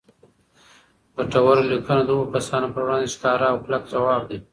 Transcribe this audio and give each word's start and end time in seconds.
ګټوره 1.15 1.63
لیکنه 1.71 2.01
د 2.05 2.09
هغو 2.17 2.31
کسانو 2.35 2.67
پر 2.73 2.81
وړاندې 2.85 3.13
ښکاره 3.15 3.45
او 3.51 3.57
کلک 3.65 3.83
ځواب 3.93 4.21
دی 4.29 4.37